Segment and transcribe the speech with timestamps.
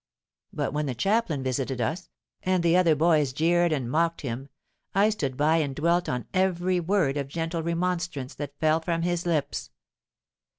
[0.51, 2.09] But when the chaplain visited us,
[2.41, 4.49] and the other boys jeered and mocked him,
[4.95, 9.27] I stood by and dwelt on every word of gentle remonstrance that fell from his
[9.27, 9.69] lips.